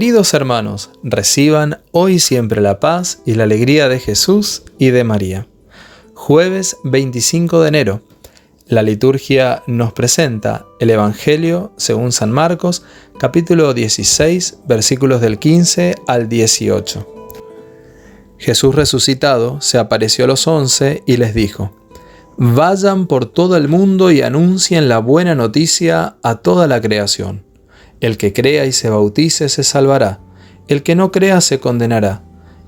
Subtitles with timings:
[0.00, 5.46] Queridos hermanos, reciban hoy siempre la paz y la alegría de Jesús y de María.
[6.14, 8.00] Jueves 25 de enero.
[8.66, 12.82] La liturgia nos presenta el Evangelio según San Marcos,
[13.18, 17.06] capítulo 16, versículos del 15 al 18.
[18.38, 21.76] Jesús resucitado se apareció a los once y les dijo,
[22.38, 27.49] Vayan por todo el mundo y anuncien la buena noticia a toda la creación.
[28.00, 30.20] El que crea y se bautice se salvará,
[30.68, 32.22] el que no crea se condenará.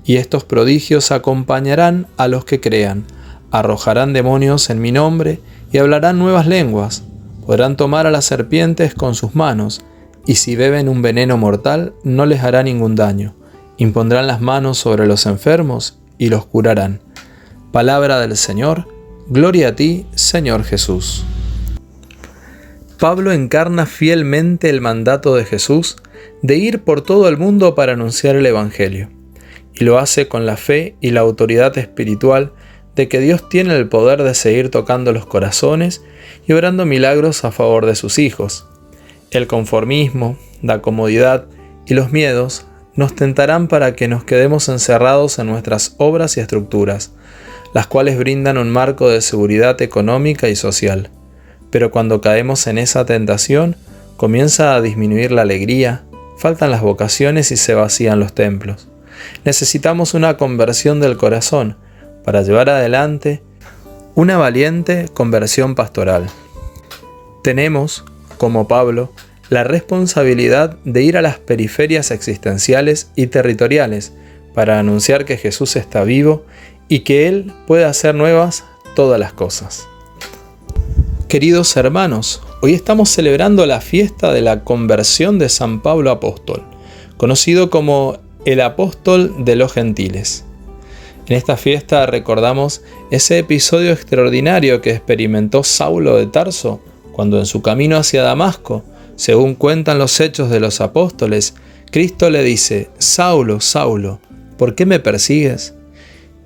[0.05, 3.05] Y estos prodigios acompañarán a los que crean,
[3.51, 5.39] arrojarán demonios en mi nombre
[5.71, 7.03] y hablarán nuevas lenguas,
[7.45, 9.81] podrán tomar a las serpientes con sus manos,
[10.25, 13.35] y si beben un veneno mortal no les hará ningún daño.
[13.77, 17.01] Impondrán las manos sobre los enfermos y los curarán.
[17.71, 18.87] Palabra del Señor,
[19.27, 21.23] Gloria a ti, Señor Jesús.
[23.03, 25.97] Pablo encarna fielmente el mandato de Jesús
[26.41, 29.09] de ir por todo el mundo para anunciar el Evangelio,
[29.73, 32.53] y lo hace con la fe y la autoridad espiritual
[32.95, 36.01] de que Dios tiene el poder de seguir tocando los corazones
[36.47, 38.69] y obrando milagros a favor de sus hijos.
[39.31, 41.47] El conformismo, la comodidad
[41.85, 47.11] y los miedos nos tentarán para que nos quedemos encerrados en nuestras obras y estructuras,
[47.73, 51.09] las cuales brindan un marco de seguridad económica y social.
[51.73, 53.75] Pero cuando caemos en esa tentación,
[54.15, 56.03] comienza a disminuir la alegría,
[56.37, 58.87] faltan las vocaciones y se vacían los templos.
[59.43, 61.75] Necesitamos una conversión del corazón
[62.23, 63.41] para llevar adelante
[64.13, 66.27] una valiente conversión pastoral.
[67.43, 68.05] Tenemos,
[68.37, 69.11] como Pablo,
[69.49, 74.13] la responsabilidad de ir a las periferias existenciales y territoriales
[74.53, 76.45] para anunciar que Jesús está vivo
[76.87, 78.63] y que Él puede hacer nuevas
[78.95, 79.87] todas las cosas.
[81.33, 86.61] Queridos hermanos, hoy estamos celebrando la fiesta de la conversión de San Pablo Apóstol,
[87.17, 90.45] conocido como el apóstol de los gentiles.
[91.25, 96.81] En esta fiesta recordamos ese episodio extraordinario que experimentó Saulo de Tarso
[97.13, 98.83] cuando en su camino hacia Damasco,
[99.15, 101.55] según cuentan los hechos de los apóstoles,
[101.89, 104.19] Cristo le dice, Saulo, Saulo,
[104.55, 105.73] ¿por qué me persigues?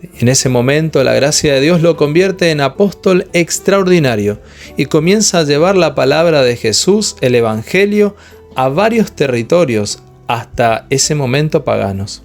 [0.01, 4.39] En ese momento la gracia de Dios lo convierte en apóstol extraordinario
[4.77, 8.15] y comienza a llevar la palabra de Jesús, el Evangelio,
[8.55, 12.23] a varios territorios hasta ese momento paganos.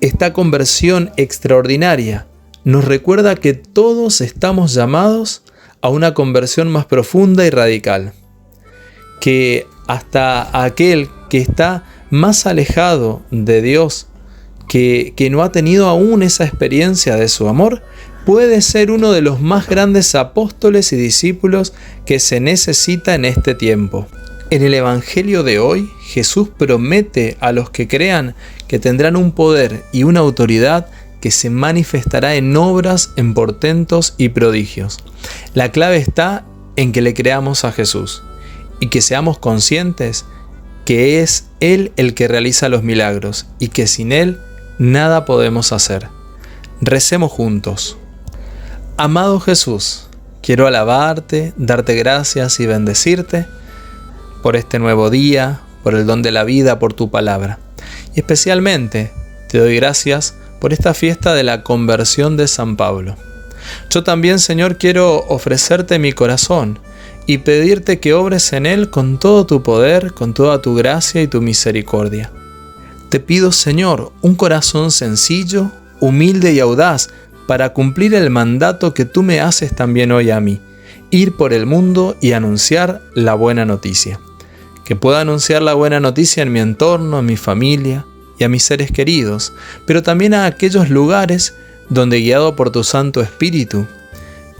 [0.00, 2.26] Esta conversión extraordinaria
[2.64, 5.42] nos recuerda que todos estamos llamados
[5.80, 8.12] a una conversión más profunda y radical,
[9.20, 14.05] que hasta aquel que está más alejado de Dios
[14.68, 17.82] que, no ha tenido aún esa experiencia de su amor,
[18.24, 21.72] puede ser uno de los más grandes apóstoles y discípulos
[22.04, 24.06] que se necesita en este tiempo.
[24.50, 28.34] En el Evangelio de hoy, Jesús promete a los que crean
[28.68, 30.86] que tendrán un poder y una autoridad
[31.20, 34.98] que se manifestará en obras, en portentos y prodigios.
[35.54, 36.44] La clave está
[36.76, 38.22] en que le creamos a Jesús
[38.80, 40.24] y que seamos conscientes
[40.84, 44.38] que es Él el que realiza los milagros y que sin Él
[44.78, 46.08] nada podemos hacer.
[46.80, 47.96] Recemos juntos.
[48.96, 50.08] Amado Jesús,
[50.42, 53.46] quiero alabarte, darte gracias y bendecirte
[54.42, 57.58] por este nuevo día, por el don de la vida, por tu palabra.
[58.14, 59.12] Y especialmente
[59.48, 63.16] te doy gracias por esta fiesta de la conversión de San Pablo.
[63.90, 66.78] Yo también, Señor, quiero ofrecerte mi corazón
[67.26, 71.26] y pedirte que obres en él con todo tu poder, con toda tu gracia y
[71.26, 72.30] tu misericordia.
[73.08, 77.08] Te pido, Señor, un corazón sencillo, humilde y audaz
[77.46, 80.60] para cumplir el mandato que tú me haces también hoy a mí,
[81.10, 84.18] ir por el mundo y anunciar la buena noticia.
[84.84, 88.04] Que pueda anunciar la buena noticia en mi entorno, en mi familia
[88.38, 89.52] y a mis seres queridos,
[89.86, 91.54] pero también a aquellos lugares
[91.88, 93.86] donde guiado por tu Santo Espíritu,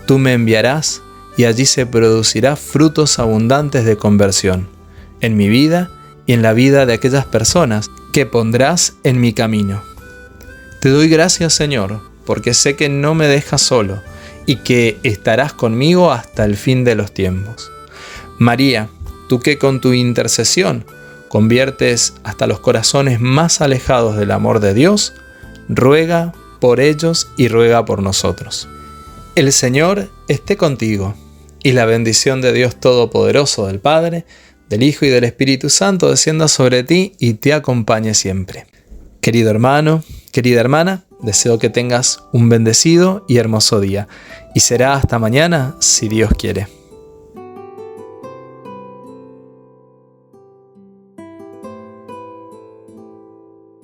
[0.06, 1.02] tú me enviarás
[1.36, 4.68] y allí se producirá frutos abundantes de conversión,
[5.20, 5.90] en mi vida
[6.26, 9.82] y en la vida de aquellas personas que pondrás en mi camino.
[10.80, 14.00] Te doy gracias Señor, porque sé que no me dejas solo
[14.46, 17.70] y que estarás conmigo hasta el fin de los tiempos.
[18.38, 18.88] María,
[19.28, 20.86] tú que con tu intercesión
[21.28, 25.12] conviertes hasta los corazones más alejados del amor de Dios,
[25.68, 28.66] ruega por ellos y ruega por nosotros.
[29.34, 31.14] El Señor esté contigo,
[31.62, 34.24] y la bendición de Dios Todopoderoso del Padre,
[34.68, 38.66] del Hijo y del Espíritu Santo descienda sobre ti y te acompañe siempre.
[39.20, 40.02] Querido hermano,
[40.32, 44.08] querida hermana, deseo que tengas un bendecido y hermoso día.
[44.54, 46.75] Y será hasta mañana si Dios quiere.